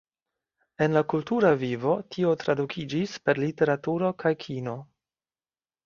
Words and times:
En 0.85 0.95
la 0.97 1.03
kultura 1.13 1.51
vivo, 1.65 1.93
tio 2.15 2.33
tradukiĝis 2.45 3.15
per 3.27 3.43
literaturo 3.45 4.13
kaj 4.25 4.37
kino. 4.47 4.79